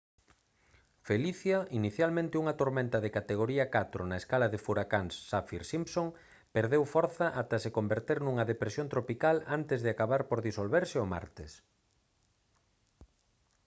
[1.07, 6.07] felicia inicialmente unha tormenta de categoría 4 na escala de furacáns saffir-simpson
[6.55, 11.51] perdeu forza ata se converter nunha depresión tropical antes de acabar por disolverse o martes